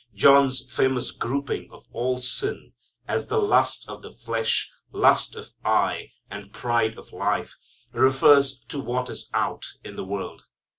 [0.15, 2.73] John's famous grouping of all sin
[3.07, 7.55] as "the lust of the flesh, lust of eye and pride of life,"
[7.93, 10.41] refers to what is out "in the world."